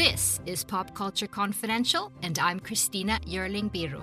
[0.00, 4.00] This is Pop Culture Confidential, and I'm Christina Yerling Biru.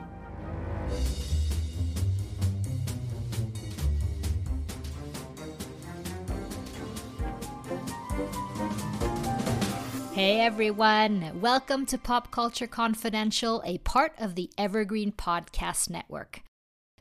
[10.14, 16.44] Hey everyone, welcome to Pop Culture Confidential, a part of the Evergreen Podcast Network.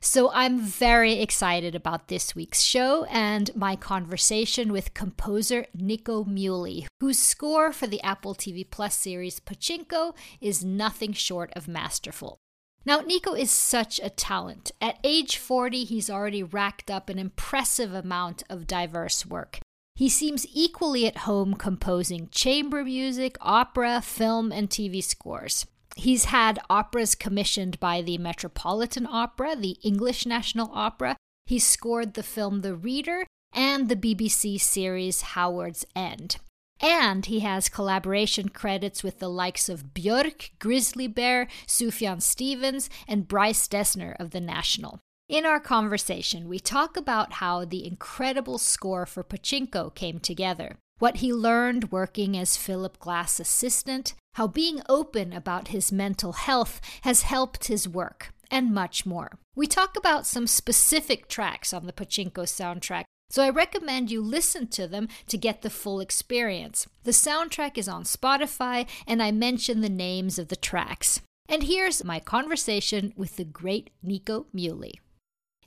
[0.01, 6.87] So I'm very excited about this week's show and my conversation with composer Nico Muhly,
[7.01, 12.39] whose score for the Apple TV Plus series Pachinko is nothing short of masterful.
[12.85, 14.71] Now, Nico is such a talent.
[14.81, 19.59] At age 40, he's already racked up an impressive amount of diverse work.
[19.97, 25.67] He seems equally at home composing chamber music, opera, film, and TV scores.
[25.97, 31.17] He's had operas commissioned by the Metropolitan Opera, the English National Opera.
[31.47, 36.37] He scored the film The Reader and the BBC series Howard's End.
[36.81, 43.27] And he has collaboration credits with the likes of Björk, Grizzly Bear, Sufjan Stevens, and
[43.27, 45.01] Bryce Dessner of The National.
[45.31, 51.17] In our conversation, we talk about how the incredible score for Pachinko came together what
[51.17, 57.23] he learned working as Philip Glass' assistant, how being open about his mental health has
[57.23, 59.33] helped his work, and much more.
[59.55, 64.67] We talk about some specific tracks on the Pachinko soundtrack, so I recommend you listen
[64.69, 66.87] to them to get the full experience.
[67.05, 71.23] The soundtrack is on Spotify, and I mention the names of the tracks.
[71.49, 75.01] And here's my conversation with the great Nico Muhly.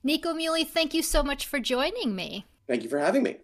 [0.04, 2.46] Nico Muhly, thank you so much for joining me.
[2.68, 3.38] Thank you for having me.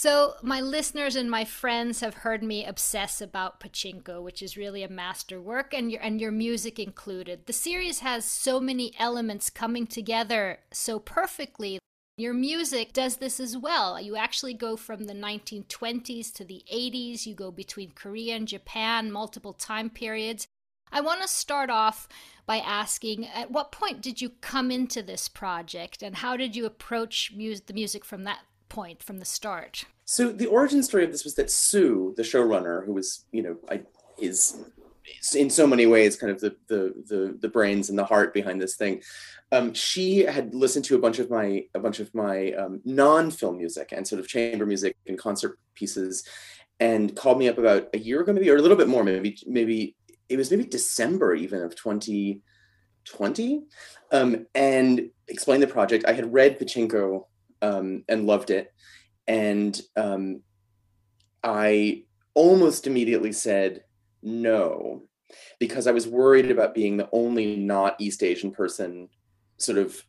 [0.00, 4.84] So, my listeners and my friends have heard me obsess about Pachinko, which is really
[4.84, 7.46] a masterwork, and your and your music included.
[7.46, 11.80] The series has so many elements coming together so perfectly.
[12.16, 14.00] Your music does this as well.
[14.00, 19.10] You actually go from the 1920s to the 80s, you go between Korea and Japan,
[19.10, 20.46] multiple time periods.
[20.92, 22.06] I want to start off
[22.46, 26.66] by asking at what point did you come into this project and how did you
[26.66, 29.84] approach mu- the music from that point from the start?
[30.04, 33.56] So the origin story of this was that Soo, the showrunner, who was, you know,
[33.70, 33.82] I,
[34.18, 34.58] is
[35.34, 38.60] in so many ways kind of the, the the the, brains and the heart behind
[38.60, 39.02] this thing.
[39.52, 43.56] Um, she had listened to a bunch of my a bunch of my um, non-film
[43.58, 46.24] music and sort of chamber music and concert pieces,
[46.80, 49.38] and called me up about a year ago, maybe or a little bit more, maybe
[49.46, 49.96] maybe
[50.28, 53.62] it was maybe December even of 2020,
[54.12, 56.04] um, and explained the project.
[56.06, 57.24] I had read Pachinko
[57.62, 58.72] um, and loved it.
[59.26, 60.42] And um,
[61.42, 62.04] I
[62.34, 63.82] almost immediately said
[64.22, 65.02] no
[65.58, 69.08] because I was worried about being the only not East Asian person
[69.58, 70.02] sort of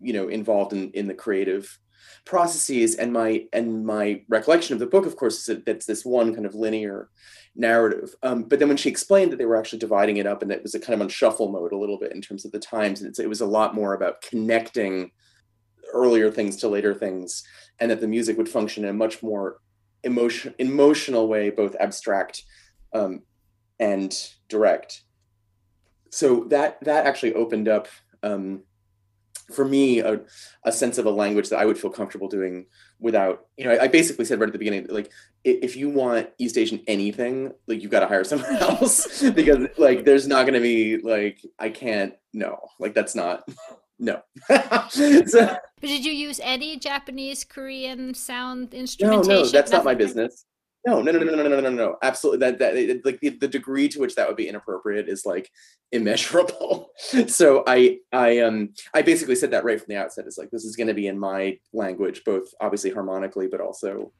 [0.00, 1.78] you know involved in in the creative
[2.24, 6.04] processes and my and my recollection of the book of course is that that's this
[6.04, 7.08] one kind of linear
[7.54, 10.50] narrative um, but then when she explained that they were actually dividing it up and
[10.50, 12.52] that it was a kind of on shuffle mode a little bit in terms of
[12.52, 15.10] the times and it was a lot more about connecting
[15.92, 17.44] earlier things to later things,
[17.78, 19.60] and that the music would function in a much more
[20.04, 22.42] emotion emotional way, both abstract
[22.94, 23.22] um,
[23.78, 25.02] and direct.
[26.10, 27.88] So that that actually opened up
[28.22, 28.62] um,
[29.52, 30.20] for me a,
[30.64, 32.66] a, sense of a language that I would feel comfortable doing
[32.98, 35.10] without, you know, I, I, basically said right at the beginning, like
[35.44, 40.04] if you want East Asian anything, like you've got to hire someone else because like
[40.04, 43.48] there's not going to be like I can't no like that's not
[44.00, 44.22] no.
[44.88, 49.28] so, but did you use any Japanese, Korean sound instrumentation?
[49.28, 50.46] No, no, that's not my business.
[50.86, 52.38] No, no, no, no, no, no, no, no, absolutely.
[52.38, 55.50] That that like the, the degree to which that would be inappropriate is like
[55.92, 56.88] immeasurable.
[57.26, 60.24] so I I um I basically said that right from the outset.
[60.26, 64.12] It's like this is going to be in my language, both obviously harmonically, but also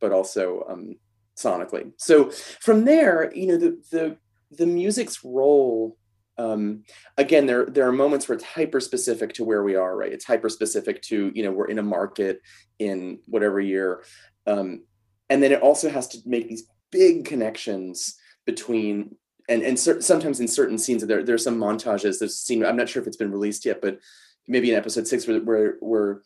[0.00, 0.94] but also um
[1.36, 1.92] sonically.
[1.96, 4.16] So from there, you know, the the
[4.52, 5.97] the music's role
[6.38, 6.84] um,
[7.16, 10.12] again, there there are moments where it's hyper specific to where we are, right?
[10.12, 12.40] It's hyper specific to you know we're in a market
[12.78, 14.04] in whatever year,
[14.46, 14.84] um,
[15.28, 19.16] and then it also has to make these big connections between
[19.48, 22.18] and and cer- sometimes in certain scenes there there's some montages.
[22.18, 23.98] There's scene I'm not sure if it's been released yet, but
[24.46, 26.22] maybe in episode six where where, where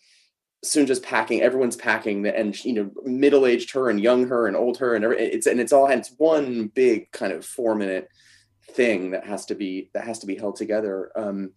[0.62, 4.94] just packing, everyone's packing, and you know, middle-aged her and young her and old her,
[4.94, 8.08] and it's and it's all it's one big kind of four-minute
[8.70, 11.10] thing that has to be that has to be held together.
[11.16, 11.50] Um,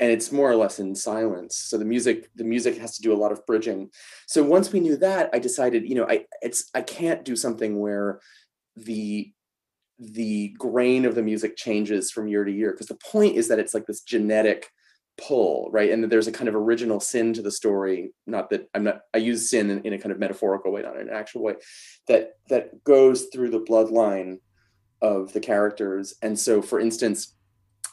[0.00, 1.56] and it's more or less in silence.
[1.56, 3.90] So the music, the music has to do a lot of bridging.
[4.28, 7.80] So once we knew that, I decided, you know, I it's I can't do something
[7.80, 8.20] where
[8.76, 9.32] the
[9.98, 13.58] the grain of the music changes from year to year because the point is that
[13.58, 14.70] it's like this genetic
[15.20, 18.68] pull right and that there's a kind of original sin to the story not that
[18.72, 21.12] i'm not i use sin in, in a kind of metaphorical way not in an
[21.14, 21.54] actual way
[22.06, 24.38] that that goes through the bloodline
[25.00, 27.34] of the characters and so for instance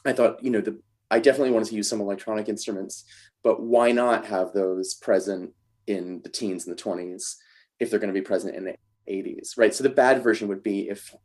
[0.06, 0.80] i thought you know the
[1.12, 3.06] i definitely wanted to use some electronic instruments
[3.44, 5.52] but why not have those present
[5.88, 7.36] in the teens and the 20s
[7.80, 8.76] if they're going to be present in the
[9.08, 11.16] 80s right so the bad version would be if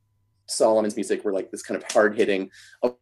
[0.50, 2.50] Solomon's music were like this kind of hard hitting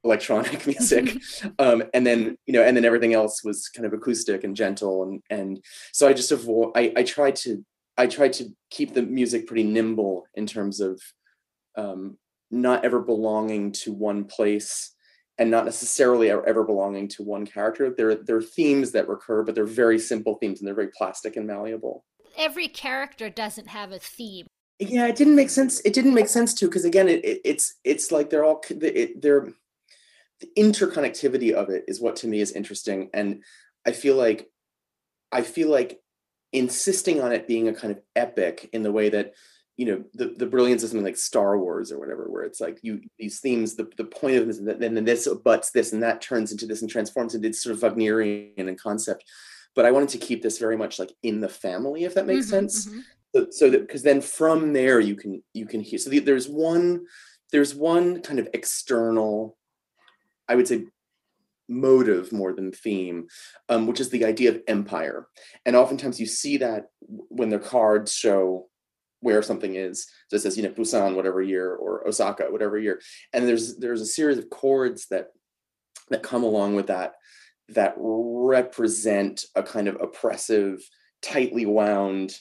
[0.05, 1.21] electronic music.
[1.59, 5.03] um, and then, you know, and then everything else was kind of acoustic and gentle.
[5.05, 7.65] And, and so I just avoid, I, I tried to,
[7.97, 11.01] I tried to keep the music pretty nimble in terms of
[11.77, 12.19] um,
[12.51, 14.95] not ever belonging to one place
[15.39, 17.95] and not necessarily ever belonging to one character.
[17.97, 21.37] There, there are themes that recur, but they're very simple themes and they're very plastic
[21.37, 22.05] and malleable.
[22.37, 24.47] Every character doesn't have a theme
[24.79, 27.75] yeah it didn't make sense it didn't make sense to because again it, it, it's
[27.85, 29.49] it's like they're all it, they're
[30.41, 33.43] the interconnectivity of it is what to me is interesting and
[33.87, 34.49] i feel like
[35.33, 36.01] i feel like
[36.53, 39.35] insisting on it being a kind of epic in the way that
[39.79, 42.79] you know the, the brilliance of something like star wars or whatever where it's like
[42.83, 46.21] you these themes the, the point of this and then this butts this and that
[46.21, 49.25] turns into this and transforms into sort of wagnerian in concept.
[49.75, 52.47] But i wanted to keep this very much like in the family if that makes
[52.47, 52.87] mm-hmm, sense.
[52.87, 53.01] mm-hmm.
[53.35, 56.49] So, so that because then from there you can you can hear so the, there's
[56.49, 57.05] one
[57.53, 59.57] there's one kind of external
[60.49, 60.87] i would say
[61.69, 63.29] motive more than theme
[63.69, 65.29] um, which is the idea of empire.
[65.67, 68.68] And oftentimes you see that when the cards show
[69.21, 70.07] where something is.
[70.33, 73.01] It says you know busan whatever year or osaka whatever year.
[73.33, 75.29] And there's there's a series of chords that
[76.11, 77.15] that come along with that
[77.71, 80.81] that represent a kind of oppressive
[81.21, 82.35] tightly wound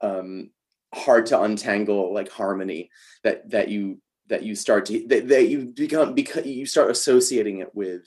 [0.00, 0.50] um,
[0.94, 2.90] hard to untangle like harmony
[3.22, 7.58] that that you that you start to that, that you become because you start associating
[7.58, 8.06] it with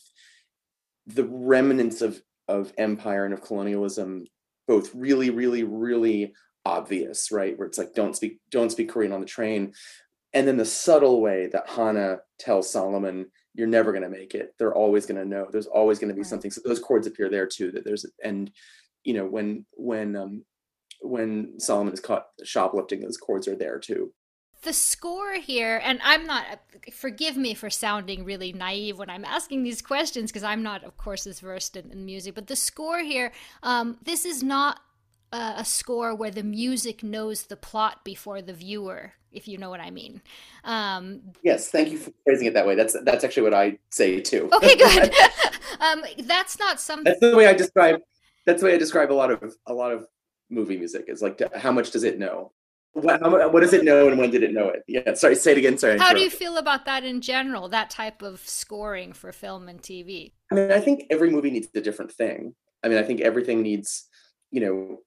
[1.08, 4.26] the remnants of of empire and of colonialism
[4.68, 6.34] both really really really
[6.66, 7.58] obvious right?
[7.58, 9.74] Where it's like don't speak don't speak korean on the train.
[10.36, 14.56] And then the subtle way that hana tells solomon you're never going to make it.
[14.58, 15.48] They're always going to know.
[15.52, 16.28] There's always going to be right.
[16.28, 16.50] something.
[16.50, 18.52] So those chords appear there too that there's and
[19.04, 20.46] you know when when um
[21.02, 24.14] when Solomon is caught shoplifting, those chords are there too.
[24.64, 26.46] The score here, and I'm not,
[26.94, 30.96] forgive me for sounding really naive when I'm asking these questions because I'm not, of
[30.96, 34.80] course, as versed in, in music, but the score here, um, this is not
[35.34, 39.72] a, a score where the music knows the plot before the viewer if you know
[39.72, 40.22] what I mean.
[40.64, 42.76] Um, yes, thank you for phrasing it that way.
[42.76, 44.48] That's that's actually what I say too.
[44.54, 45.12] Okay, good.
[45.80, 47.06] um, that's not something.
[47.06, 48.00] That's the way I describe.
[48.46, 50.06] That's the way I describe a lot of a lot of
[50.50, 52.52] movie music is like how much does it know
[52.94, 55.54] what, how, what does it know and when did it know it yeah sorry say
[55.54, 59.14] it again sorry how do you feel about that in general that type of scoring
[59.14, 62.54] for film and tv i mean i think every movie needs a different thing
[62.84, 64.08] i mean i think everything needs
[64.52, 65.00] you know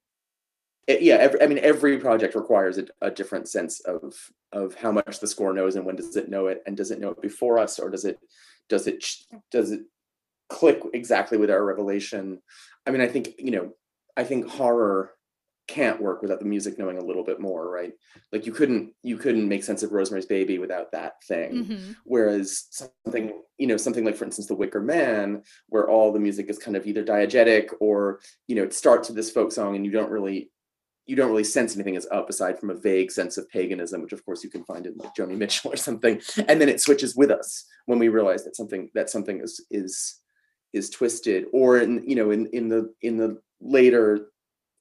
[0.87, 4.13] it, yeah every, i mean every project requires a, a, different sense of
[4.51, 6.99] of how much the score knows and when does it know it and does it
[6.99, 8.17] know it before us or does it
[8.69, 9.03] does it
[9.51, 9.81] does it
[10.49, 12.41] click exactly with our revelation?
[12.85, 13.71] I mean i think you know
[14.15, 15.11] i think horror
[15.67, 17.91] can't work without the music knowing a little bit more right?
[18.31, 21.65] Like you couldn't you couldn't make sense of rosemary's baby without that thing.
[21.65, 21.91] Mm-hmm.
[22.05, 26.49] whereas something you know something like for instance the wicker man where all the music
[26.49, 29.85] is kind of either diegetic or you know it starts with this folk song and
[29.85, 30.49] you don't really
[31.07, 34.13] you don't really sense anything is up aside from a vague sense of paganism which
[34.13, 37.15] of course you can find in like joni mitchell or something and then it switches
[37.15, 40.19] with us when we realize that something that something is is
[40.73, 44.27] is twisted or in you know in in the in the later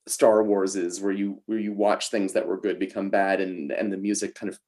[0.06, 3.72] Star Wars is, where you where you watch things that were good become bad, and
[3.72, 4.58] and the music kind of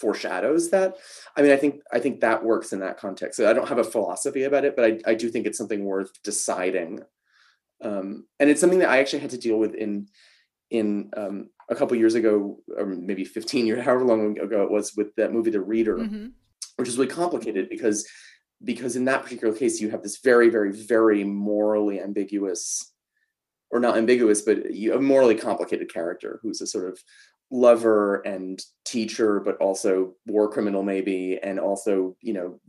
[0.00, 0.96] foreshadows that.
[1.36, 3.36] I mean, I think I think that works in that context.
[3.36, 5.84] So I don't have a philosophy about it, but I, I do think it's something
[5.84, 7.00] worth deciding,
[7.82, 10.06] um, and it's something that I actually had to deal with in
[10.74, 14.94] in um, a couple years ago, or maybe 15 years, however long ago it was,
[14.96, 16.26] with that movie The Reader, mm-hmm.
[16.76, 18.06] which is really complicated because
[18.62, 22.92] because in that particular case you have this very very very morally ambiguous
[23.70, 26.98] or not ambiguous, but a morally complicated character who's a sort of
[27.50, 32.60] lover and teacher, but also war criminal maybe, and also you know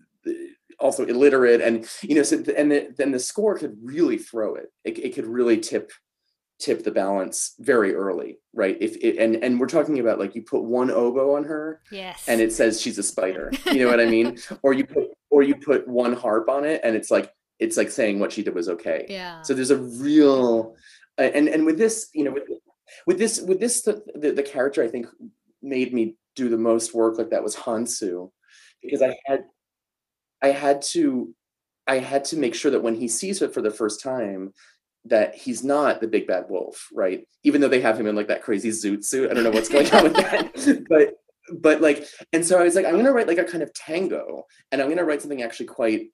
[0.79, 4.71] also illiterate, and you know so and the, then the score could really throw it.
[4.83, 4.97] it.
[5.00, 5.91] It could really tip
[6.59, 8.77] tip the balance very early, right?
[8.79, 12.25] If it, and and we're talking about like you put one oboe on her, yes,
[12.27, 13.51] and it says she's a spider.
[13.65, 14.38] You know what I mean?
[14.62, 17.89] or you put or you put one harp on it, and it's like it's like
[17.89, 19.05] saying what she did was okay.
[19.09, 19.41] Yeah.
[19.41, 20.75] So there's a real
[21.17, 22.43] and and with this, you know, with
[23.05, 25.07] with this with this the, the, the character I think
[25.62, 28.31] made me do the most work like that was Hansu
[28.81, 29.45] because I had
[30.41, 31.33] I had to
[31.88, 34.53] I had to make sure that when he sees her for the first time
[35.05, 37.27] that he's not the big bad wolf, right?
[37.43, 39.29] Even though they have him in like that crazy zoot suit.
[39.29, 40.85] I don't know what's going on with that.
[40.89, 41.15] But
[41.62, 43.71] but like and so I was like I'm going to write like a kind of
[43.74, 46.07] tango and I'm going to write something actually quite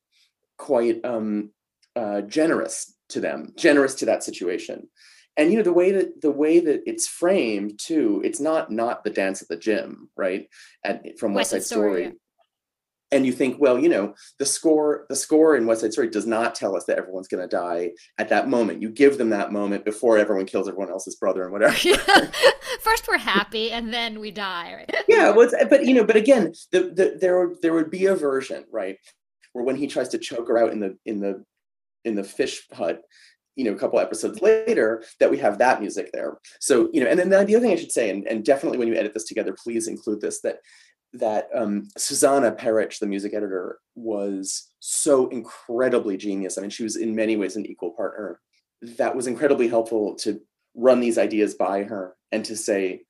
[0.57, 1.51] quite um
[1.95, 4.89] uh generous to them, generous to that situation
[5.37, 9.03] and you know the way that the way that it's framed too it's not not
[9.03, 10.47] the dance at the gym right
[10.83, 12.17] and from west, side story, story.
[13.11, 16.25] And you think well you know the score the score in west side story does
[16.25, 18.81] not tell us that everyone's going to die at that moment.
[18.81, 21.73] You give them that moment before everyone kills everyone else's brother and whatever.
[22.81, 25.03] First we're happy and then we die right?
[25.07, 28.65] Yeah well, but you know but again the, the there there would be a version
[28.71, 28.97] right
[29.53, 31.43] where when he tries to choke her out in the in the
[32.03, 33.01] in the fish hut
[33.55, 36.37] you know a couple episodes later that we have that music there.
[36.59, 38.77] So you know and then the, the other thing i should say and, and definitely
[38.77, 40.57] when you edit this together please include this that
[41.13, 46.57] that um, Susanna Perich, the music editor, was so incredibly genius.
[46.57, 48.39] I mean, she was in many ways an equal partner.
[48.81, 50.39] That was incredibly helpful to
[50.75, 53.03] run these ideas by her and to say,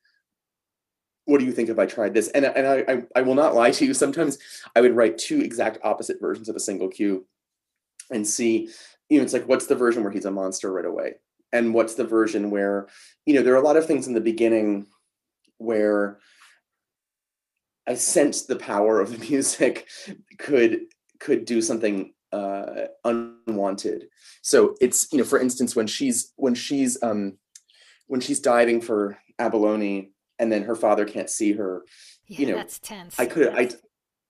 [1.26, 2.28] what do you think if I tried this?
[2.28, 3.94] And, and I, I, I will not lie to you.
[3.94, 4.38] Sometimes
[4.74, 7.24] I would write two exact opposite versions of a single cue
[8.10, 8.68] and see
[9.12, 11.16] you know, it's like, what's the version where he's a monster right away?
[11.52, 12.88] And what's the version where,
[13.26, 14.86] you know, there are a lot of things in the beginning
[15.58, 16.18] where
[17.86, 19.88] I sensed the power of the music
[20.38, 20.80] could
[21.20, 24.06] could do something uh, unwanted.
[24.42, 27.38] So it's you know, for instance, when she's when she's um,
[28.06, 31.84] when she's diving for abalone, and then her father can't see her.
[32.26, 33.18] Yeah, you know, that's tense.
[33.18, 33.70] I could I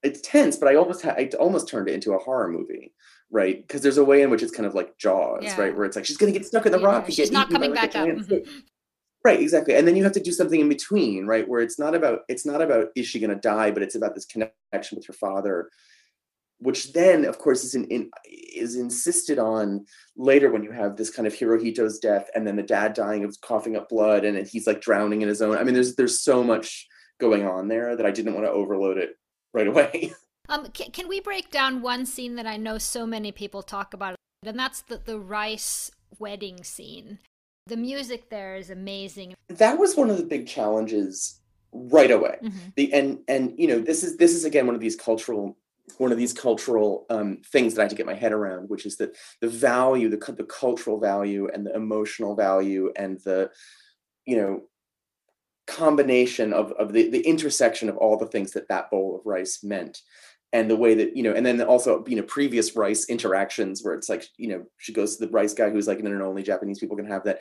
[0.03, 2.93] it's tense, but I almost had I almost turned it into a horror movie
[3.33, 3.67] right?
[3.67, 5.59] Because there's a way in which it's kind of like Jaws, yeah.
[5.59, 5.75] right?
[5.75, 7.07] Where it's like she's gonna get stuck in the yeah, rock.
[7.11, 8.07] She's not coming back up.
[8.07, 8.51] Mm-hmm.
[9.25, 9.75] Right, exactly.
[9.75, 11.49] And then you have to do something in between, right?
[11.49, 14.27] Where it's not about it's not about is she gonna die, but it's about this
[14.27, 15.71] connection with her father,
[16.59, 19.87] which then, of course, is in, in is insisted on
[20.17, 23.41] later when you have this kind of Hirohito's death, and then the dad dying of
[23.43, 25.57] coughing up blood, and he's like drowning in his own.
[25.57, 26.89] I mean, there's there's so much
[27.21, 29.11] going on there that I didn't want to overload it
[29.55, 30.13] right away.
[30.49, 33.95] Um, can, can we break down one scene that I know so many people talk
[33.95, 37.21] about, and that's the the rice wedding scene.
[37.67, 39.35] The music there is amazing.
[39.49, 41.41] That was one of the big challenges
[41.73, 42.39] right away.
[42.43, 42.59] Mm-hmm.
[42.77, 45.57] The and and you know this is this is again one of these cultural
[45.99, 48.87] one of these cultural um, things that I had to get my head around, which
[48.87, 53.51] is that the value, the the cultural value, and the emotional value, and the
[54.25, 54.63] you know
[55.67, 59.63] combination of of the the intersection of all the things that that bowl of rice
[59.63, 60.01] meant
[60.53, 63.95] and the way that you know and then also you know previous rice interactions where
[63.95, 66.43] it's like you know she goes to the rice guy who's like and then only
[66.43, 67.41] japanese people can have that.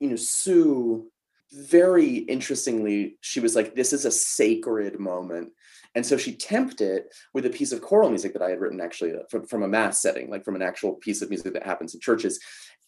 [0.00, 1.10] You know Soo
[1.50, 5.52] very interestingly she was like this is a sacred moment.
[5.94, 8.80] And so she temped it with a piece of choral music that i had written
[8.80, 11.66] actually uh, from, from a mass setting like from an actual piece of music that
[11.66, 12.38] happens in churches.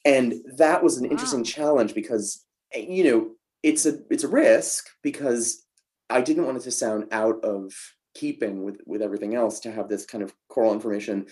[0.04, 1.10] And that was an wow.
[1.10, 3.30] interesting challenge because eh, you know
[3.62, 5.64] it's a it's a risk because
[6.08, 7.72] i didn't want it to sound out of
[8.20, 11.26] keeping with with everything else to have this kind of choral information.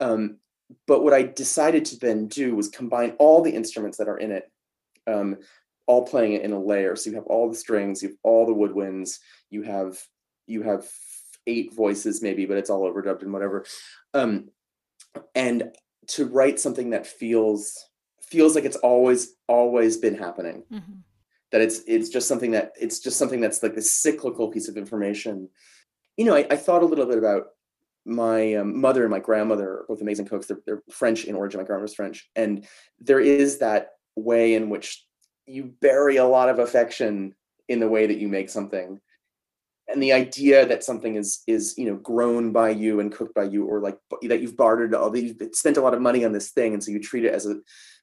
[0.00, 0.38] Um,
[0.86, 4.30] but what i decided to then do was combine all the instruments that are in
[4.30, 4.50] it
[5.06, 5.36] um,
[5.86, 6.94] all playing it in a layer.
[6.94, 9.18] So you have all the strings you have all the woodwinds
[9.50, 9.98] you have
[10.46, 10.88] you have
[11.46, 13.64] eight voices maybe but it's all overdubbed and whatever.
[14.14, 14.48] Um,
[15.34, 15.70] and
[16.08, 17.84] to write something that feels
[18.22, 20.64] feels like it's always always been happening.
[20.72, 21.00] Mm-hmm.
[21.50, 24.76] that it's it's just something that it's just something that's like this cyclical piece of
[24.76, 25.48] information
[26.16, 27.48] you know, I, I thought a little bit about
[28.04, 30.46] my um, mother and my grandmother, both amazing cooks.
[30.46, 31.60] They're, they're French in origin.
[31.60, 32.66] My grandmother's French, and
[33.00, 35.04] there is that way in which
[35.46, 37.34] you bury a lot of affection
[37.68, 39.00] in the way that you make something
[39.92, 43.44] and the idea that something is is you know grown by you and cooked by
[43.44, 46.32] you or like that you've bartered all that you've spent a lot of money on
[46.32, 47.56] this thing and so you treat it as a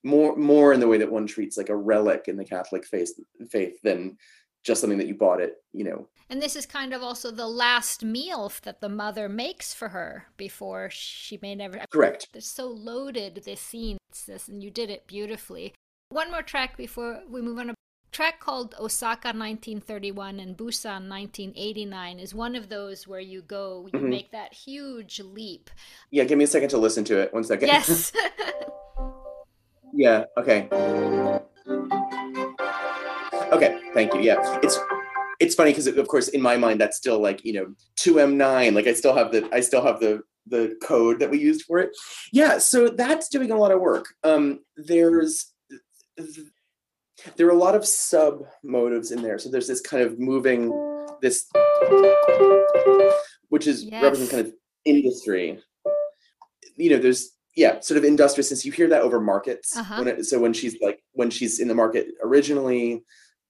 [0.03, 3.11] more more in the way that one treats like a relic in the catholic faith
[3.49, 4.17] faith than
[4.63, 6.07] just something that you bought it, you know.
[6.29, 10.25] And this is kind of also the last meal that the mother makes for her
[10.37, 11.79] before she may never.
[11.91, 12.27] Correct.
[12.33, 13.97] It's so loaded, this scene,
[14.27, 15.73] this, and you did it beautifully.
[16.09, 17.71] One more track before we move on.
[17.71, 17.73] A
[18.11, 23.99] track called Osaka 1931 and Busan 1989 is one of those where you go, you
[23.99, 24.09] mm-hmm.
[24.09, 25.69] make that huge leap.
[26.11, 27.33] Yeah, give me a second to listen to it.
[27.33, 27.69] One second.
[27.69, 28.11] Yes.
[29.93, 30.67] yeah, okay.
[33.51, 34.21] Okay, thank you.
[34.21, 34.77] Yeah, it's
[35.39, 38.87] it's funny because of course in my mind that's still like you know 2m9 like
[38.87, 41.91] i still have the i still have the the code that we used for it
[42.31, 45.53] yeah so that's doing a lot of work um there's
[47.35, 50.69] there are a lot of sub motives in there so there's this kind of moving
[51.21, 51.45] this
[53.49, 54.03] which is yes.
[54.03, 54.53] represents kind of
[54.85, 55.59] industry
[56.75, 59.97] you know there's yeah sort of industriousness you hear that over markets uh-huh.
[59.97, 63.03] when it, so when she's like when she's in the market originally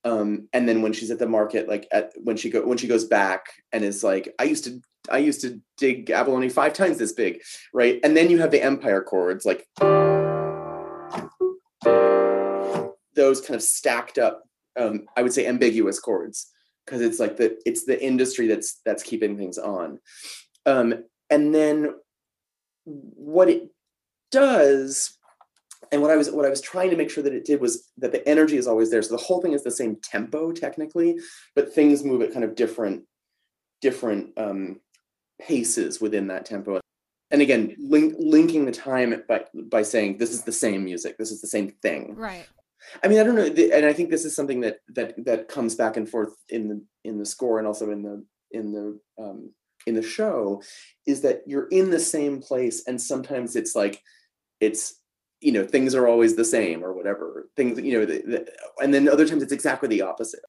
[0.10, 2.88] um and then when she's at the market like at when she go when she
[2.88, 6.98] goes back and is like i used to i used to dig abalone five times
[6.98, 7.42] this big
[7.74, 8.00] right?
[8.04, 9.68] And then you have the empire chords like
[13.16, 14.44] those kind of stacked up
[14.80, 16.51] um i would say ambiguous chords
[16.89, 20.00] because it's like the it's the industry that's that's keeping things on.
[20.66, 21.94] Um and then
[22.86, 23.70] what it
[24.32, 25.18] does
[25.92, 27.90] and what I was what I was trying to make sure that it did was
[27.98, 29.02] that the energy is always there.
[29.02, 31.18] So the whole thing is the same tempo technically,
[31.56, 33.04] but things move at kind of different
[33.82, 34.80] different um,
[35.42, 36.80] paces within that tempo.
[37.32, 41.32] And again, link, linking the time by by saying this is the same music, this
[41.32, 42.16] is the same thing.
[42.16, 42.48] Right.
[43.04, 45.76] I mean, I don't know, and I think this is something that that that comes
[45.76, 49.52] back and forth in the in the score and also in the in the um,
[49.86, 50.62] in the show,
[51.06, 54.02] is that you're in the same place, and sometimes it's like
[54.60, 54.99] it's
[55.41, 58.51] you know things are always the same or whatever things you know the, the,
[58.84, 60.41] and then other times it's exactly the opposite.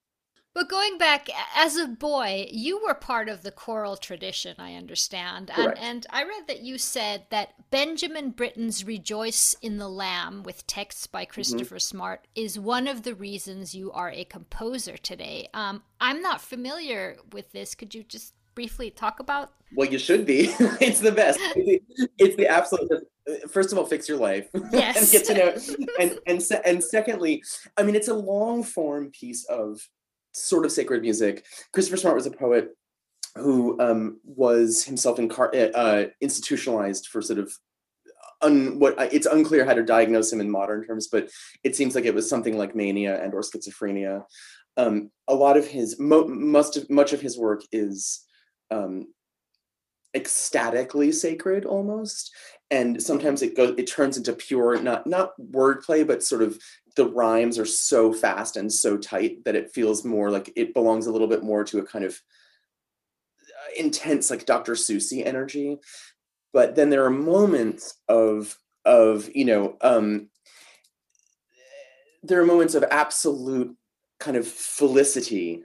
[0.52, 5.50] But going back as a boy you were part of the choral tradition i understand
[5.56, 10.66] and, and i read that you said that benjamin britten's rejoice in the lamb with
[10.66, 11.32] texts by mm-hmm.
[11.32, 11.96] christopher mm-hmm.
[11.96, 15.48] smart is one of the reasons you are a composer today.
[15.54, 17.76] Um, i'm not familiar with this.
[17.76, 20.52] Could you just briefly talk about well you should be.
[20.80, 21.38] It's the best.
[21.40, 22.90] It's the, it's the absolute
[23.48, 24.96] first of all fix your life yes.
[25.00, 27.42] and get to know and and se- and secondly
[27.76, 29.80] i mean it's a long form piece of
[30.32, 32.70] sort of sacred music christopher smart was a poet
[33.36, 37.52] who um, was himself incar- uh, uh institutionalized for sort of
[38.42, 41.28] un- what it's unclear how to diagnose him in modern terms but
[41.64, 44.24] it seems like it was something like mania and or schizophrenia
[44.76, 48.24] um, a lot of his mo- must of, much of his work is
[48.70, 49.08] um,
[50.14, 52.34] ecstatically sacred almost
[52.70, 56.58] and sometimes it goes it turns into pure not not wordplay but sort of
[56.96, 61.06] the rhymes are so fast and so tight that it feels more like it belongs
[61.06, 62.20] a little bit more to a kind of
[63.48, 65.78] uh, intense like dr Seussy energy.
[66.52, 70.30] But then there are moments of of you know um
[72.22, 73.76] there are moments of absolute
[74.18, 75.62] kind of felicity.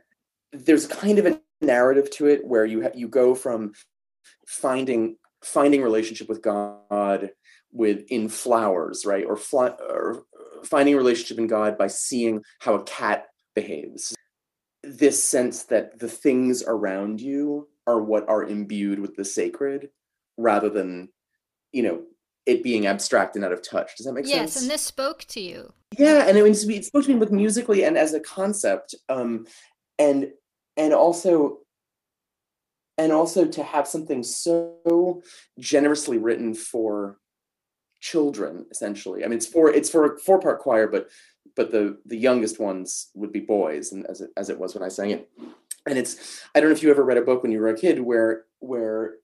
[0.54, 3.74] There's kind of a narrative to it where you ha- you go from
[4.46, 7.32] finding finding relationship with God
[7.72, 9.26] with in flowers, right?
[9.26, 10.24] Or, fly, or
[10.64, 14.16] finding relationship in God by seeing how a cat behaves.
[14.84, 19.90] This sense that the things around you are what are imbued with the sacred
[20.38, 21.10] rather than,
[21.72, 22.04] you know,
[22.46, 23.98] it being abstract and out of touch.
[23.98, 24.56] Does that make yes, sense?
[24.56, 25.74] Yes, and this spoke to you.
[25.98, 28.96] Yeah, and it, it spoke to me both musically and as a concept.
[29.10, 29.48] Um,
[29.98, 30.32] and
[30.78, 31.60] and also
[32.98, 35.22] and also to have something so
[35.60, 37.18] generously written for
[38.00, 39.24] children essentially.
[39.24, 41.10] I mean it's for it's for a four part choir but
[41.56, 44.84] but the the youngest ones would be boys and as it, as it was when
[44.84, 45.30] i sang it.
[45.88, 47.78] And it's i don't know if you ever read a book when you were a
[47.78, 49.16] kid where where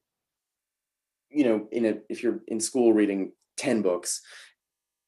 [1.30, 4.22] you know in a if you're in school reading 10 books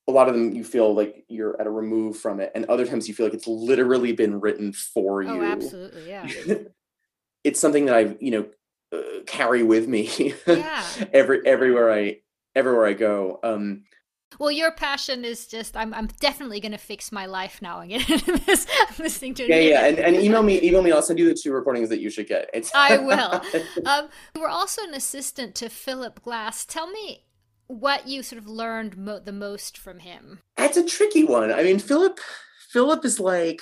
[0.08, 2.86] a lot of them you feel like you're at a remove from it and other
[2.86, 5.42] times you feel like it's literally been written for oh, you.
[5.42, 6.28] oh absolutely yeah
[7.44, 8.46] it's something that I, you know,
[8.94, 10.86] uh, carry with me yeah.
[11.14, 12.18] every everywhere I
[12.56, 13.40] everywhere I go.
[13.44, 13.84] Um,
[14.40, 18.10] well, your passion is just I'm I'm definitely gonna fix my life now and get
[18.28, 18.68] into this.
[18.80, 19.50] I'm listening to it.
[19.50, 20.92] Yeah, yeah, and, and email me, email me.
[20.92, 22.50] I'll send you the two recordings that you should get.
[22.54, 23.42] It's I will.
[23.86, 26.66] um, we're also an assistant to Philip Glass.
[26.66, 27.26] Tell me
[27.68, 30.40] what you sort of learned mo- the most from him.
[30.58, 31.52] That's a tricky one.
[31.52, 32.20] I mean, Philip,
[32.70, 33.62] Philip is like.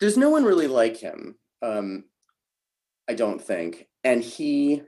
[0.00, 1.36] There's no one really like him.
[1.62, 2.04] Um,
[3.08, 3.86] I don't think.
[4.04, 4.82] And he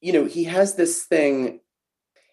[0.00, 1.60] you know he has this thing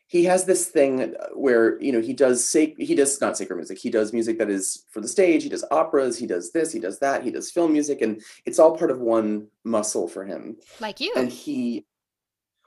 [0.08, 3.78] he has this thing where you know he does sac- he does not sacred music.
[3.78, 5.44] He does music that is for the stage.
[5.44, 6.18] He does operas.
[6.18, 6.72] He does this.
[6.72, 7.24] He does that.
[7.24, 8.02] He does film music.
[8.02, 10.58] And it's all part of one muscle for him.
[10.80, 11.14] Like you.
[11.16, 11.86] And he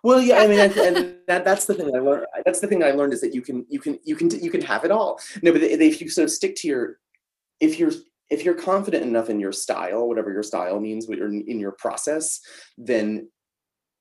[0.05, 2.91] well yeah i mean and that, that's the thing i learned that's the thing i
[2.91, 5.21] learned is that you can you can you can you can have it all.
[5.43, 6.99] No but if you sort of stick to your
[7.61, 7.93] if you're
[8.33, 11.73] if you're confident enough in your style whatever your style means what you're in your
[11.73, 12.41] process
[12.77, 13.29] then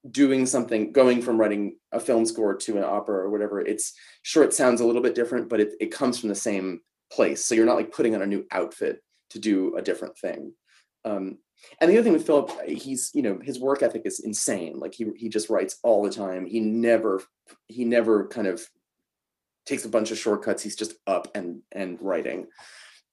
[0.10, 4.44] doing something going from writing a film score to an opera or whatever it's sure
[4.44, 7.46] it sounds a little bit different but it, it comes from the same place.
[7.46, 10.54] So you're not like putting on a new outfit to do a different thing.
[11.06, 11.38] Um,
[11.80, 14.80] and the other thing with philip he's you know his work ethic is insane.
[14.80, 16.46] Like he, he just writes all the time.
[16.46, 17.22] He never
[17.68, 18.66] he never kind of
[19.66, 20.64] takes a bunch of shortcuts.
[20.64, 22.48] He's just up and and writing.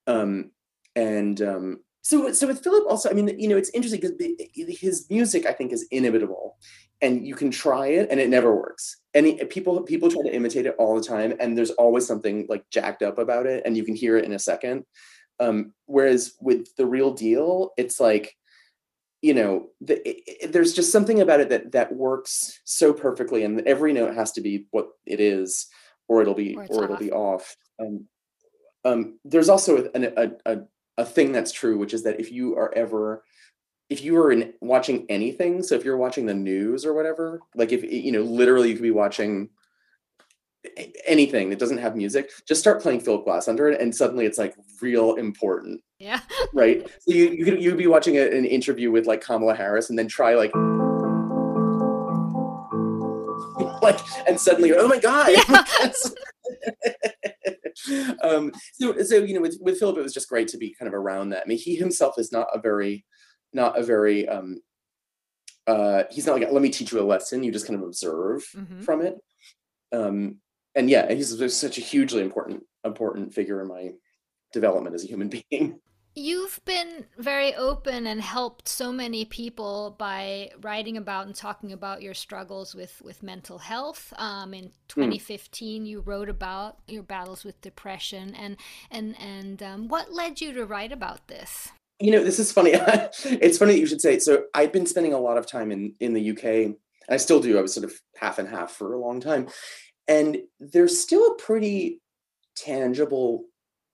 [0.06, 0.52] Um,
[0.98, 5.06] and um, so so with philip also i mean you know it's interesting because his
[5.10, 6.56] music i think is inimitable
[7.00, 8.96] and you can try it and it never works.
[9.14, 12.64] And people people try to imitate it all the time and there's always something like
[12.70, 14.84] jacked up about it and you can hear it in a second.
[15.40, 18.34] Um, whereas with the real deal it's like
[19.22, 23.60] you know the, it, there's just something about it that that works so perfectly and
[23.60, 25.68] every note has to be what it is
[26.08, 27.56] or it'll be or, or it'll be off.
[27.80, 28.06] Um,
[28.84, 30.62] um, there's also a, a,
[30.98, 33.22] a thing that's true, which is that if you are ever
[33.88, 37.72] if you are in watching anything, so if you're watching the news or whatever, like
[37.72, 39.48] if you know, literally you could be watching
[41.06, 44.36] anything that doesn't have music, just start playing Philip Glass under it, and suddenly it's
[44.36, 45.80] like real important.
[45.98, 46.20] Yeah.
[46.52, 46.86] right.
[47.00, 49.98] So you you could you'd be watching a, an interview with like Kamala Harris, and
[49.98, 50.52] then try like.
[53.80, 55.64] like and suddenly oh my god yeah.
[58.22, 60.88] um, so, so you know, with, with Philip, it was just great to be kind
[60.88, 61.42] of around that.
[61.44, 63.04] I mean, he himself is not a very,
[63.52, 64.60] not a very, um,
[65.66, 67.42] uh, he's not like, let me teach you a lesson.
[67.42, 68.80] You just kind of observe mm-hmm.
[68.80, 69.16] from it.
[69.92, 70.36] Um,
[70.74, 73.90] and yeah, he's such a hugely important, important figure in my
[74.52, 75.80] development as a human being.
[76.18, 82.02] You've been very open and helped so many people by writing about and talking about
[82.02, 84.12] your struggles with, with mental health.
[84.16, 85.86] Um, in 2015, mm.
[85.86, 88.56] you wrote about your battles with depression, and
[88.90, 91.68] and and um, what led you to write about this?
[92.00, 92.72] You know, this is funny.
[92.74, 94.14] it's funny that you should say.
[94.14, 94.22] It.
[94.24, 96.76] So I've been spending a lot of time in in the UK, and
[97.08, 97.56] I still do.
[97.56, 99.46] I was sort of half and half for a long time,
[100.08, 102.00] and there's still a pretty
[102.56, 103.44] tangible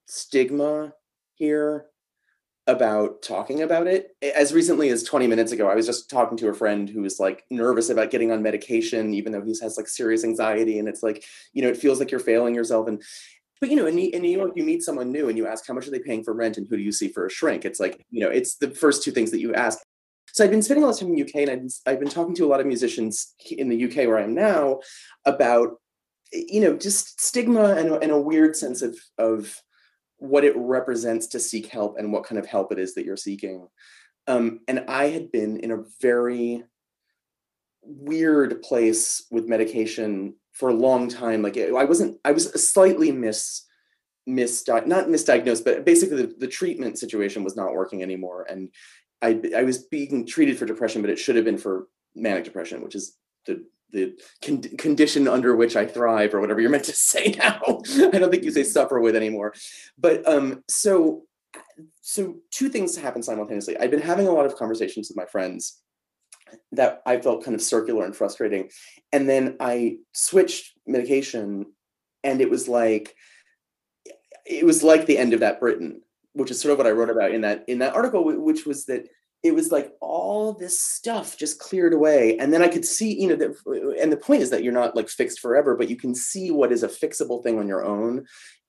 [0.06, 0.94] stigma
[1.34, 1.84] here
[2.66, 4.16] about talking about it.
[4.22, 7.20] As recently as 20 minutes ago, I was just talking to a friend who was
[7.20, 10.78] like nervous about getting on medication, even though he has like serious anxiety.
[10.78, 12.88] And it's like, you know, it feels like you're failing yourself.
[12.88, 13.02] And,
[13.60, 15.74] but you know, in, in New York, you meet someone new and you ask, how
[15.74, 17.66] much are they paying for rent and who do you see for a shrink?
[17.66, 19.78] It's like, you know, it's the first two things that you ask.
[20.32, 22.00] So I've been spending a lot of time in the UK and I've been, I've
[22.00, 24.80] been talking to a lot of musicians in the UK where I am now
[25.26, 25.76] about,
[26.32, 29.54] you know, just stigma and, and a weird sense of, of,
[30.24, 33.16] what it represents to seek help and what kind of help it is that you're
[33.16, 33.68] seeking.
[34.26, 36.64] Um, and I had been in a very
[37.82, 41.42] weird place with medication for a long time.
[41.42, 43.66] Like I wasn't, I was slightly mis,
[44.28, 48.46] misdi- not misdiagnosed, but basically the, the treatment situation was not working anymore.
[48.48, 48.70] And
[49.20, 52.82] I, I was being treated for depression, but it should have been for manic depression,
[52.82, 56.92] which is the the con- condition under which I thrive, or whatever you're meant to
[56.94, 57.80] say now.
[57.86, 59.54] I don't think you say suffer with anymore.
[59.96, 61.22] But um, so,
[62.02, 63.78] so two things happen simultaneously.
[63.78, 65.80] I've been having a lot of conversations with my friends
[66.72, 68.68] that I felt kind of circular and frustrating,
[69.12, 71.66] and then I switched medication,
[72.22, 73.14] and it was like,
[74.44, 76.02] it was like the end of that Britain,
[76.34, 78.84] which is sort of what I wrote about in that in that article, which was
[78.86, 79.08] that
[79.44, 82.36] it was like all this stuff just cleared away.
[82.38, 84.96] And then i could see you know that and the point is that you're not
[84.96, 88.24] like fixed forever but you can see what is a fixable thing on your own.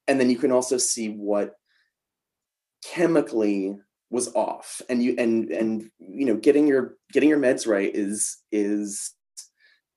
[0.08, 1.56] And then you can also see what
[2.84, 3.76] chemically
[4.12, 4.82] was off.
[4.90, 9.14] And you and and you know getting your getting your meds right is is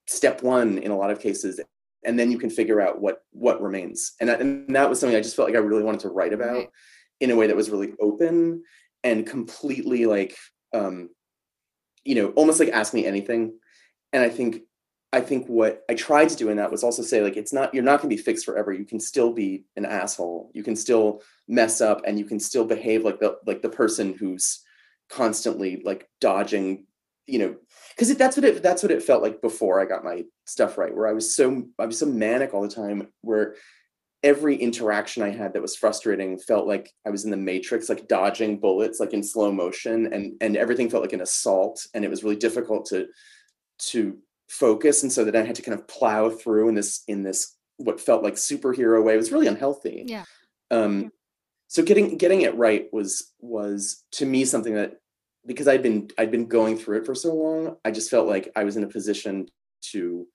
[0.07, 1.61] step one in a lot of cases.
[2.05, 4.13] And then you can figure out what what remains.
[4.21, 6.33] And that, and that was something i just felt like i really wanted to write
[6.33, 6.71] about right.
[7.21, 8.63] in a way that was really open
[9.05, 10.37] and completely like
[10.73, 11.11] um,
[12.05, 13.59] you know, almost like ask me anything.
[14.13, 14.63] And I think
[15.13, 17.75] I think what I tried to do in that was also say like it's not
[17.75, 18.73] you're not going to be fixed forever.
[18.73, 20.51] You can still be an asshole.
[20.55, 24.13] You can still mess up and you can still behave like the like the person
[24.13, 24.63] who's
[25.09, 26.87] constantly like dodging,
[27.27, 27.57] you know,
[27.91, 30.95] because that's what it that's what it felt like before I got my stuff right,
[30.95, 33.55] where I was so I was so manic all the time, where
[34.23, 38.09] every interaction I had that was frustrating felt like I was in the matrix, like
[38.09, 42.11] dodging bullets, like in slow motion, and and everything felt like an assault, and it
[42.11, 43.07] was really difficult to
[43.91, 47.23] to focus, and so that I had to kind of plow through in this in
[47.23, 49.15] this what felt like superhero way.
[49.15, 50.05] It was really unhealthy.
[50.07, 50.25] Yeah.
[50.71, 51.09] Um, Yeah.
[51.69, 54.95] so getting getting it right was was to me something that
[55.47, 58.51] because I'd been I'd been going through it for so long, I just felt like
[58.57, 59.47] I was in a position
[59.93, 60.27] to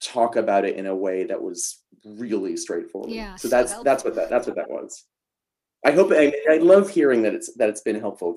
[0.00, 3.10] talk about it in a way that was really straightforward.
[3.10, 5.04] Yeah, So so that's that's what that that's what that was.
[5.84, 8.36] I hope I, I love hearing that it's that it's been helpful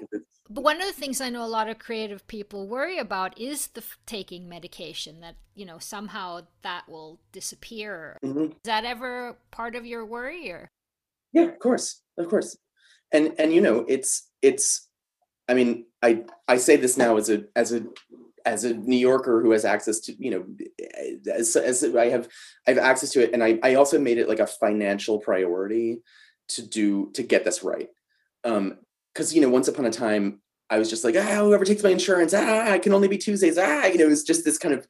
[0.49, 3.67] But one of the things I know a lot of creative people worry about is
[3.67, 8.17] the f- taking medication that, you know, somehow that will disappear.
[8.23, 8.49] Mhm.
[8.51, 10.69] Is that ever part of your worry or?
[11.33, 12.57] Yeah, of course, of course,
[13.11, 14.87] and and you know, it's it's.
[15.47, 17.85] I mean, I I say this now as a as a
[18.45, 20.45] as a New Yorker who has access to you know,
[21.31, 22.27] as as I have
[22.67, 26.01] I have access to it, and I I also made it like a financial priority
[26.49, 27.89] to do to get this right,
[28.43, 28.77] um,
[29.13, 31.89] because you know, once upon a time I was just like, ah, whoever takes my
[31.89, 34.73] insurance, ah, it can only be Tuesdays, ah, you know, it was just this kind
[34.73, 34.87] of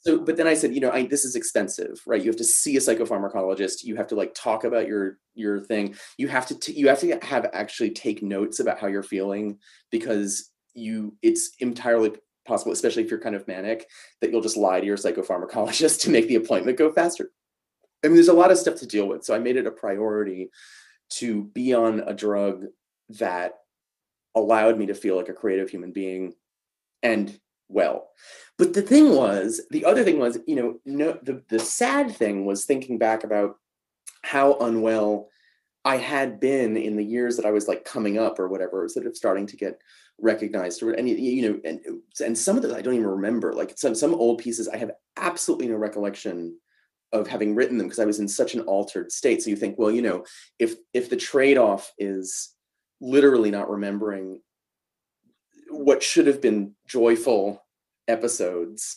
[0.00, 2.22] so but then i said you know I, this is expensive right?
[2.22, 5.96] You have to see a psychopharmacologist you have to like talk about your your thing
[6.16, 9.58] you have to t- you have to have actually take notes about how you're feeling
[9.90, 12.12] because you it's entirely
[12.48, 13.86] possible especially if you're kind of manic
[14.20, 17.30] that you'll just lie to your psychopharmacologist to make the appointment go faster.
[18.02, 19.70] I mean there's a lot of stuff to deal with so i made it a
[19.70, 20.50] priority
[21.10, 22.66] to be on a drug
[23.10, 23.54] that
[24.34, 26.34] allowed me to feel like a creative human being
[27.02, 28.08] and well.
[28.56, 32.44] But the thing was the other thing was you know no the, the sad thing
[32.44, 33.56] was thinking back about
[34.22, 35.28] how unwell
[35.84, 39.06] i had been in the years that i was like coming up or whatever sort
[39.06, 39.80] of starting to get
[40.20, 41.80] recognized or any you- know and
[42.24, 44.90] and some of them i don't even remember like some some old pieces i have
[45.16, 46.56] absolutely no recollection
[47.12, 49.78] of having written them because i was in such an altered state so you think
[49.78, 50.24] well you know
[50.58, 52.54] if if the trade-off is
[53.00, 54.40] literally not remembering
[55.70, 57.64] what should have been joyful
[58.08, 58.96] episodes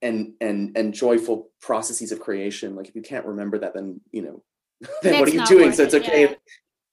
[0.00, 4.22] and and and joyful processes of creation like if you can't remember that then you
[4.22, 4.42] know
[5.02, 6.28] then what are you doing so it's it, okay yeah.
[6.28, 6.36] if,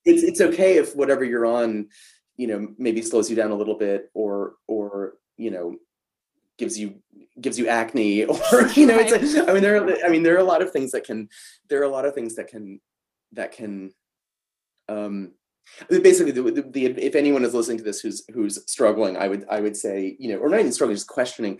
[0.06, 1.88] it's it's okay if whatever you're on
[2.40, 5.76] you know maybe slows you down a little bit or or you know
[6.58, 6.96] gives you
[7.42, 8.24] gives you acne
[8.54, 10.62] or you know it's a, i mean there are i mean there are a lot
[10.62, 11.28] of things that can
[11.68, 12.80] there are a lot of things that can
[13.34, 13.92] that can
[14.88, 15.34] um
[15.90, 19.46] basically the, the, the if anyone is listening to this who's who's struggling i would
[19.52, 21.60] i would say you know or not even struggling just questioning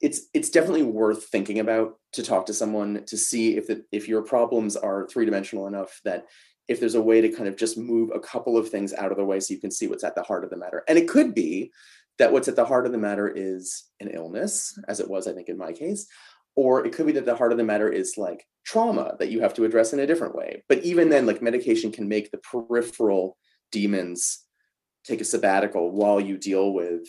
[0.00, 4.06] it's it's definitely worth thinking about to talk to someone to see if the if
[4.06, 6.26] your problems are three-dimensional enough that
[6.70, 9.18] if there's a way to kind of just move a couple of things out of
[9.18, 10.82] the way so you can see what's at the heart of the matter.
[10.88, 11.70] And it could be
[12.18, 15.32] that what's at the heart of the matter is an illness as it was i
[15.32, 16.06] think in my case
[16.56, 19.40] or it could be that the heart of the matter is like trauma that you
[19.40, 20.62] have to address in a different way.
[20.68, 23.36] But even then like medication can make the peripheral
[23.72, 24.44] demons
[25.04, 27.08] take a sabbatical while you deal with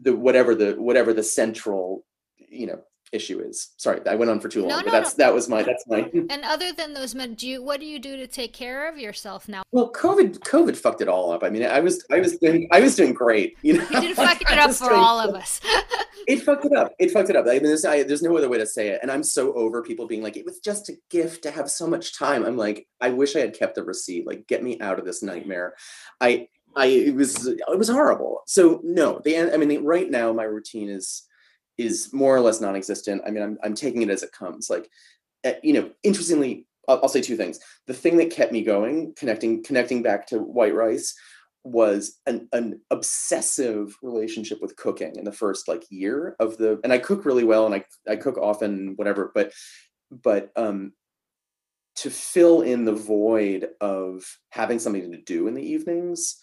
[0.00, 2.04] the whatever the whatever the central
[2.38, 2.80] you know
[3.12, 5.24] issue is sorry i went on for too long No, but no, that's no.
[5.24, 7.98] that was my that's my And other than those men, do you, what do you
[7.98, 9.62] do to take care of yourself now?
[9.72, 12.80] well covid covid fucked it all up i mean i was i was doing i
[12.80, 15.60] was doing great you know You didn't fuck it up for doing- all of us.
[16.26, 16.92] it fucked it up.
[16.98, 17.46] It fucked it up.
[17.46, 18.98] I mean, there's, I, there's no other way to say it.
[19.00, 21.86] And I'm so over people being like, it was just a gift to have so
[21.86, 22.44] much time.
[22.44, 24.26] I'm like, I wish I had kept the receipt.
[24.26, 25.74] Like, get me out of this nightmare.
[26.20, 28.42] I, I, it was, it was horrible.
[28.46, 31.22] So no, the, I mean, right now my routine is,
[31.78, 33.22] is more or less non-existent.
[33.26, 34.68] I mean, I'm, I'm taking it as it comes.
[34.68, 34.90] Like,
[35.44, 37.60] uh, you know, interestingly, I'll, I'll say two things.
[37.86, 41.14] The thing that kept me going, connecting, connecting back to white rice,
[41.64, 46.92] was an, an obsessive relationship with cooking in the first like year of the and
[46.92, 49.52] i cook really well and i i cook often whatever but
[50.10, 50.92] but um
[51.96, 56.36] to fill in the void of having something to do in the evenings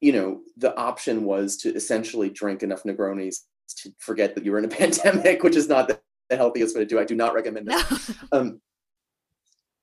[0.00, 3.38] you know the option was to essentially drink enough negronis
[3.74, 6.00] to forget that you were in a pandemic which is not the,
[6.36, 7.02] healthiest way to do it.
[7.02, 7.82] i do not recommend no.
[8.32, 8.60] um,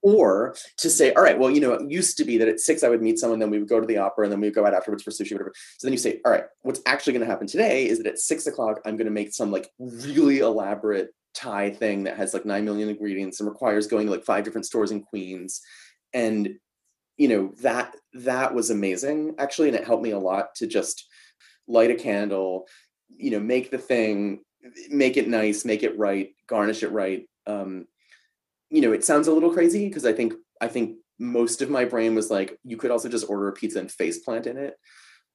[0.01, 2.81] or to say, all right, well, you know, it used to be that at six
[2.81, 4.55] I would meet someone, then we would go to the opera, and then we would
[4.55, 5.51] go out afterwards for sushi, whatever.
[5.77, 8.19] So then you say, all right, what's actually going to happen today is that at
[8.19, 12.45] six o'clock I'm going to make some like really elaborate Thai thing that has like
[12.45, 15.61] nine million ingredients and requires going to like five different stores in Queens,
[16.13, 16.55] and
[17.17, 21.05] you know that that was amazing actually, and it helped me a lot to just
[21.67, 22.65] light a candle,
[23.09, 24.41] you know, make the thing,
[24.89, 27.27] make it nice, make it right, garnish it right.
[27.45, 27.87] Um,
[28.69, 31.85] you know, it sounds a little crazy because I think I think most of my
[31.85, 34.75] brain was like, you could also just order a pizza and face plant in it.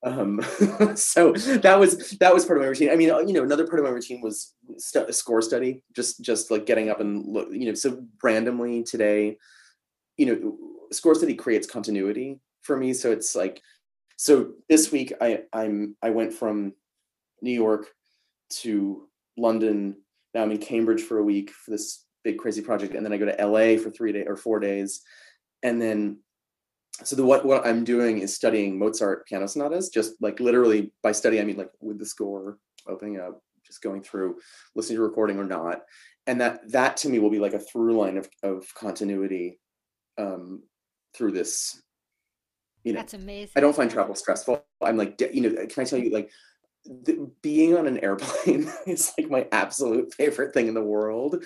[0.04, 0.40] Um,
[0.96, 2.90] so that was that was part of my routine.
[2.90, 6.50] I mean, you know, another part of my routine was st- score study, just just
[6.50, 9.36] like getting up and look, you know, so randomly today,
[10.16, 10.58] you know,
[10.90, 12.92] score study creates continuity for me.
[12.94, 13.62] So it's like,
[14.16, 16.74] so this week I I'm I went from
[17.42, 17.88] New York
[18.60, 19.96] to London.
[20.34, 23.18] Now I'm in Cambridge for a week for this big crazy project, and then I
[23.18, 25.02] go to LA for three days or four days,
[25.62, 26.18] and then
[27.04, 31.12] so the what what I'm doing is studying Mozart piano sonatas, just like literally by
[31.12, 34.36] study I mean like with the score opening up, just going through,
[34.74, 35.82] listening to recording or not,
[36.26, 39.58] and that that to me will be like a through line of of continuity
[40.18, 40.62] um,
[41.14, 41.82] through this.
[42.84, 43.52] You know, that's amazing.
[43.56, 44.64] I don't find travel stressful.
[44.82, 46.30] I'm like, you know, can I tell you like
[46.84, 51.44] the, being on an airplane is like my absolute favorite thing in the world.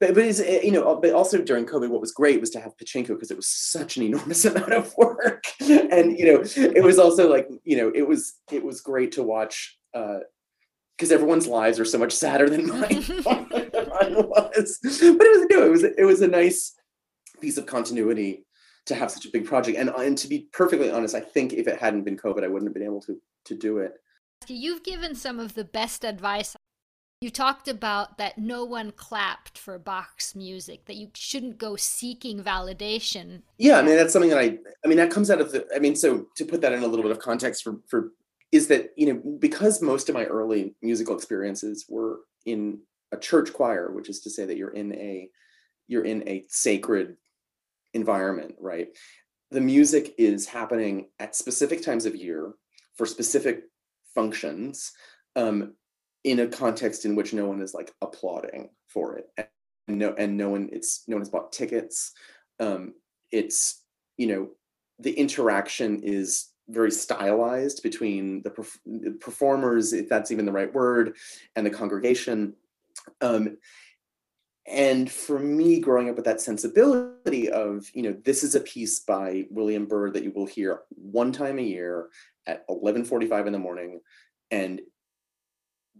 [0.00, 2.60] But, but it's eh, you know but also during covid what was great was to
[2.60, 5.44] have pachinko because it was such an enormous amount of work.
[5.60, 9.22] And you know it was also like you know it was it was great to
[9.22, 10.18] watch uh
[10.96, 14.78] because everyone's lives are so much sadder than mine, was.
[14.82, 16.74] But it was no it was it was a nice
[17.40, 18.44] piece of continuity
[18.86, 19.78] to have such a big project.
[19.78, 22.68] And and to be perfectly honest i think if it hadn't been covid i wouldn't
[22.68, 23.94] have been able to to do it
[24.50, 26.56] you've given some of the best advice
[27.22, 32.42] you talked about that no one clapped for Bach's music, that you shouldn't go seeking
[32.42, 33.42] validation.
[33.58, 35.78] Yeah, I mean that's something that I I mean that comes out of the I
[35.78, 38.12] mean so to put that in a little bit of context for for
[38.50, 42.80] is that you know because most of my early musical experiences were in
[43.12, 45.28] a church choir, which is to say that you're in a
[45.86, 47.16] you're in a sacred
[47.94, 48.88] environment, right?
[49.52, 52.54] The music is happening at specific times of year
[52.96, 53.64] for specific
[54.14, 54.92] functions.
[55.36, 55.74] Um,
[56.24, 59.48] in a context in which no one is like applauding for it
[59.88, 62.12] and no and no one it's no one has bought tickets
[62.60, 62.94] um
[63.30, 63.82] it's
[64.16, 64.48] you know
[64.98, 70.72] the interaction is very stylized between the, perf- the performers if that's even the right
[70.72, 71.16] word
[71.56, 72.54] and the congregation
[73.20, 73.56] um
[74.66, 79.00] and for me growing up with that sensibility of you know this is a piece
[79.00, 82.08] by william byrd that you will hear one time a year
[82.46, 84.00] at 11:45 in the morning
[84.50, 84.80] and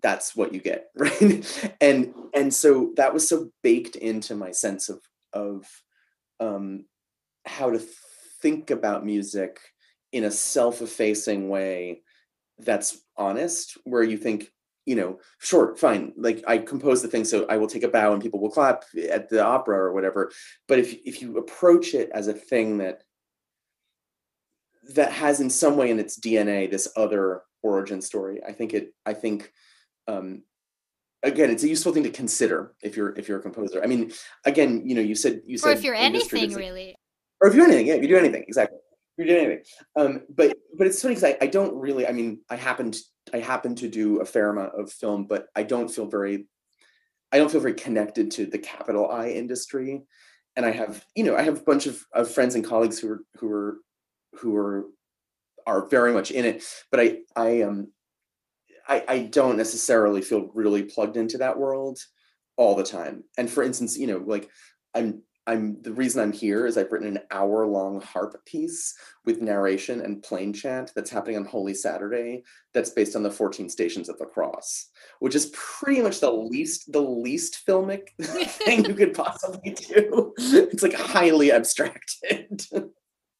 [0.03, 1.75] that's what you get right?
[1.81, 5.01] And and so that was so baked into my sense of
[5.33, 5.65] of
[6.41, 6.85] um
[7.47, 7.81] how to
[8.43, 9.61] think about music
[10.13, 12.03] in a self-effacing way
[12.59, 14.49] that's honest where you think
[14.87, 18.13] you know sure fine like i compose the thing so i will take a bow
[18.13, 20.31] and people will clap at the opera or whatever.
[20.67, 23.03] But if if you approach it as a thing that
[24.95, 28.93] that has in some way in its dna this other origin story i think it
[29.07, 29.53] i think
[30.09, 30.43] um,
[31.23, 33.83] again it's a useful thing to consider if you're if you're a composer.
[33.83, 34.13] I mean
[34.45, 36.97] again you know you said you said or if you're anything really.
[37.41, 38.79] Or if you're anything yeah if you do anything exactly.
[39.17, 39.63] If you do anything.
[39.97, 42.97] Um but but it's funny because I, I don't really i mean i happened
[43.33, 46.47] i happen to do a fair amount of film but i don't feel very
[47.31, 50.03] i don't feel very connected to the capital i industry
[50.57, 53.11] and i have you know i have a bunch of, of friends and colleagues who
[53.11, 53.77] are who are
[54.39, 54.85] who are
[55.67, 57.89] are very much in it but i i um
[58.89, 62.01] I, I don't necessarily feel really plugged into that world
[62.57, 63.25] all the time.
[63.39, 64.51] And for instance, you know, like
[64.95, 69.43] I'm I'm the reason I'm here is I've written an hour long harp piece with
[69.43, 72.45] narration and plain chant that's happening on Holy Saturday.
[72.73, 76.93] That's based on the 14 Stations of the Cross, which is pretty much the least
[76.93, 80.33] the least filmic thing you could possibly do.
[80.39, 82.63] It's like highly abstracted.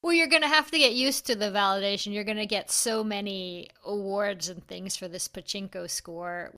[0.03, 2.13] Well, you're going to have to get used to the validation.
[2.13, 6.53] You're going to get so many awards and things for this pachinko score.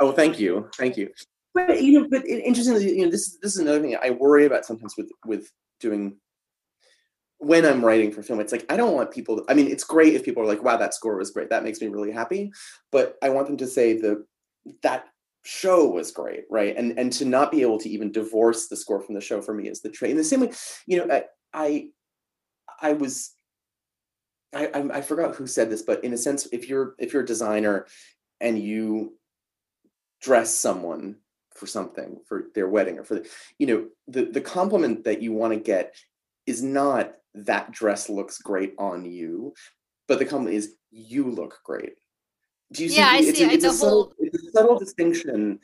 [0.00, 1.10] Oh, thank you, thank you.
[1.54, 4.64] But you know, but interestingly, you know, this this is another thing I worry about
[4.64, 6.16] sometimes with with doing
[7.38, 8.40] when I'm writing for film.
[8.40, 9.36] It's like I don't want people.
[9.36, 11.62] To, I mean, it's great if people are like, "Wow, that score was great." That
[11.62, 12.50] makes me really happy.
[12.90, 14.24] But I want them to say the
[14.82, 15.06] that
[15.44, 16.76] show was great, right?
[16.76, 19.54] And and to not be able to even divorce the score from the show for
[19.54, 20.10] me is the trait.
[20.10, 20.52] In the same way,
[20.86, 21.88] you know, I, I
[22.80, 23.32] I was
[24.54, 27.22] I, I, I forgot who said this, but in a sense, if you're if you're
[27.22, 27.86] a designer
[28.40, 29.16] and you
[30.20, 31.16] dress someone
[31.54, 35.32] for something for their wedding or for the, you know the the compliment that you
[35.32, 35.94] want to get
[36.46, 39.54] is not that dress looks great on you,
[40.06, 41.94] but the compliment is you look great.
[42.72, 43.26] Do you yeah, see?
[43.26, 43.44] I it's see.
[43.44, 45.58] A, it's, a subtle, it's a subtle distinction,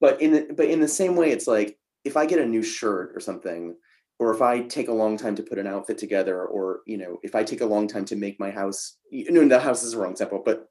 [0.00, 3.12] but in but in the same way, it's like if I get a new shirt
[3.14, 3.74] or something,
[4.18, 7.18] or if I take a long time to put an outfit together, or you know,
[7.22, 9.94] if I take a long time to make my house, you know, the house is
[9.94, 10.68] a wrong example, but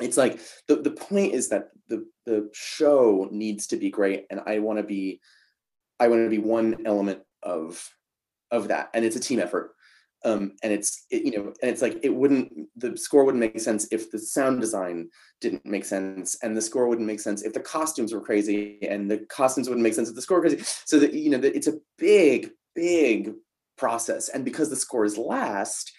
[0.00, 4.40] it's like the, the point is that the the show needs to be great, and
[4.46, 5.20] I want to be,
[5.98, 7.88] I want to be one element of
[8.50, 9.72] of that, and it's a team effort.
[10.24, 13.60] Um, and it's it, you know, and it's like it wouldn't the score wouldn't make
[13.60, 15.08] sense if the sound design
[15.40, 19.10] didn't make sense, and the score wouldn't make sense if the costumes were crazy, and
[19.10, 20.62] the costumes wouldn't make sense if the score crazy.
[20.86, 23.34] So that you know, that it's a big big
[23.76, 24.28] process.
[24.28, 25.92] And because the score is last,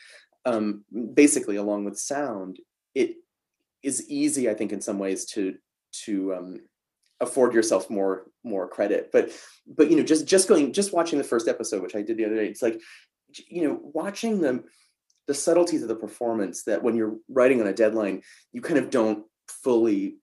[0.45, 0.83] um,
[1.13, 2.57] basically along with sound,
[2.93, 3.15] it
[3.83, 5.55] is easy, I think, in some ways to
[6.05, 6.59] to um,
[7.19, 9.09] afford yourself more more credit.
[9.11, 9.31] But
[9.75, 12.25] but you know just just going just watching the first episode which i did the
[12.25, 12.81] other day it's like
[13.47, 14.63] you know watching the
[15.27, 18.21] the subtleties of the performance that when you're writing on a deadline
[18.51, 20.17] you kind of don't fully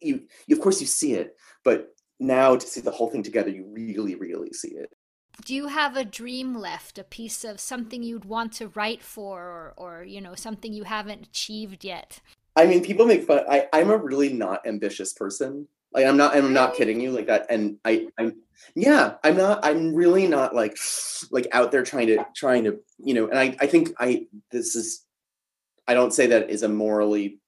[0.00, 3.50] you, you of course you see it but now to see the whole thing together
[3.50, 4.92] you really really see it
[5.44, 9.42] do you have a dream left a piece of something you'd want to write for
[9.42, 12.20] or, or you know something you haven't achieved yet
[12.56, 13.44] I mean, people make fun.
[13.48, 15.68] I, I'm a really not ambitious person.
[15.92, 17.46] Like I'm not, I'm not kidding you like that.
[17.50, 18.40] And I, I'm,
[18.74, 20.76] yeah, I'm not, I'm really not like,
[21.30, 24.74] like out there trying to, trying to, you know, and I, I think I, this
[24.74, 25.04] is,
[25.86, 27.38] I don't say that is a morally,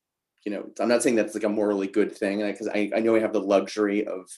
[0.44, 2.40] you know, I'm not saying that's like a morally good thing.
[2.56, 4.28] Cause I, I know I have the luxury of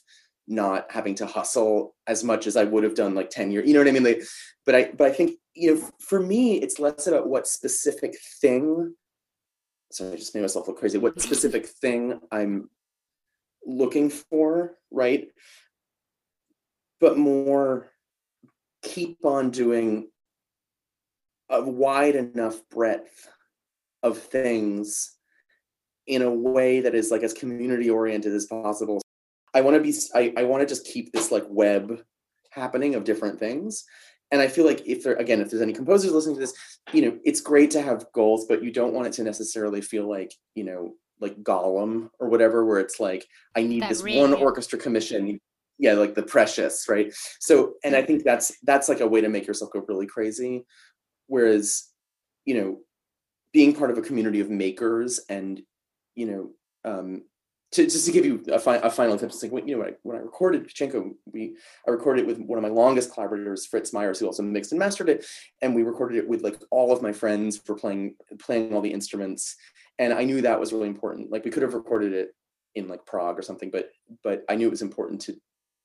[0.49, 3.75] not having to hustle as much as I would have done like 10 years, you
[3.75, 4.05] know what I mean?
[4.05, 4.23] Like,
[4.67, 8.95] but I, but I think, you know, for me, it's less about what specific thing
[9.93, 10.99] sorry, I just made myself look crazy.
[10.99, 12.71] What specific thing I'm
[13.65, 15.29] looking for, right?
[17.01, 17.91] But more
[18.83, 20.09] keep on doing
[21.51, 23.29] a wide enough breadth
[24.03, 25.17] of things
[26.07, 29.03] in a way that is like as community oriented as possible.
[29.55, 32.03] I want to be I, I want to just keep this like web
[32.51, 33.85] happening of different things
[34.31, 36.55] and I feel like if there again, if there's any composers listening to this,
[36.93, 40.09] you know, it's great to have goals, but you don't want it to necessarily feel
[40.09, 43.27] like, you know, like Gollum or whatever, where it's like,
[43.57, 44.21] I need that this ring.
[44.21, 45.39] one orchestra commission.
[45.79, 47.13] Yeah, like the precious, right?
[47.41, 50.65] So, and I think that's that's like a way to make yourself go really crazy.
[51.27, 51.89] Whereas,
[52.45, 52.79] you know,
[53.53, 55.61] being part of a community of makers and,
[56.15, 56.51] you know,
[56.85, 57.23] um,
[57.73, 59.91] to just to give you a, fi- a final tip, like when, you know when
[59.91, 61.57] I, when I recorded Pachinko, we
[61.87, 64.79] I recorded it with one of my longest collaborators, Fritz Myers, who also mixed and
[64.79, 65.25] mastered it,
[65.63, 68.93] and we recorded it with like all of my friends for playing playing all the
[68.93, 69.57] instruments,
[69.99, 71.31] and I knew that was really important.
[71.31, 72.35] Like we could have recorded it
[72.75, 73.91] in like Prague or something, but
[74.25, 75.37] but I knew it was important to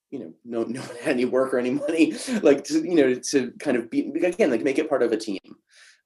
[0.09, 3.13] you know no no one had any work or any money like to you know
[3.15, 5.39] to kind of be again like make it part of a team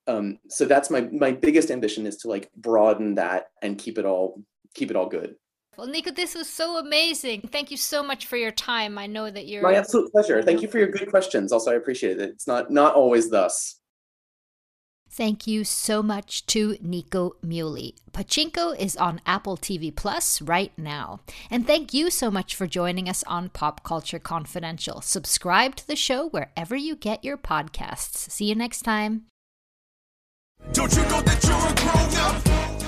[0.07, 4.05] um so that's my my biggest ambition is to like broaden that and keep it
[4.05, 4.41] all
[4.73, 5.35] keep it all good
[5.77, 7.41] well, Nico, this was so amazing.
[7.51, 8.97] Thank you so much for your time.
[8.97, 10.43] I know that you're my absolute pleasure.
[10.43, 11.51] Thank you for your good questions.
[11.51, 12.29] Also, I appreciate it.
[12.29, 13.79] It's not not always thus.
[15.11, 17.95] Thank you so much to Nico Muhly.
[18.11, 21.21] Pachinko is on Apple TV Plus right now.
[21.49, 25.01] And thank you so much for joining us on Pop Culture Confidential.
[25.01, 28.29] Subscribe to the show wherever you get your podcasts.
[28.29, 29.25] See you next time.